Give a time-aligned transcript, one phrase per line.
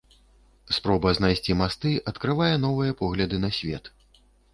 [0.77, 3.93] Спроба знайсці масты адкрывае новыя погляды на свет.